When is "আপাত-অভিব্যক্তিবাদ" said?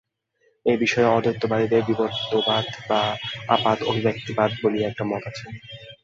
3.47-4.49